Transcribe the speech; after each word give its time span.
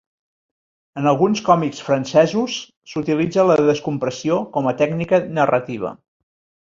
En 1.01 1.09
alguns 1.11 1.41
còmics 1.49 1.83
francesos 1.89 2.57
s'utilitza 2.93 3.45
la 3.51 3.59
descompressió 3.71 4.39
com 4.57 4.71
a 4.71 4.75
tècnica 4.81 5.21
narrativa. 5.41 5.93